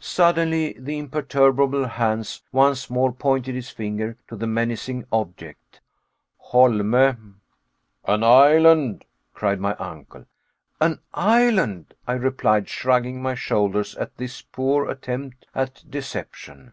Suddenly 0.00 0.72
the 0.78 0.96
imperturbable 0.96 1.86
Hans 1.86 2.42
once 2.50 2.88
more 2.88 3.12
pointed 3.12 3.54
his 3.54 3.68
finger 3.68 4.16
to 4.26 4.34
the 4.34 4.46
menacing 4.46 5.04
object: 5.12 5.82
"Holme!" 6.38 6.94
"An 6.94 7.42
island!" 8.24 9.04
cried 9.34 9.60
my 9.60 9.74
uncle. 9.74 10.24
"An 10.80 11.00
island?" 11.12 11.92
I 12.06 12.14
replied, 12.14 12.70
shrugging 12.70 13.20
my 13.20 13.34
shoulders 13.34 13.94
at 13.96 14.16
this 14.16 14.40
poor 14.40 14.88
attempt 14.88 15.44
at 15.54 15.84
deception. 15.86 16.72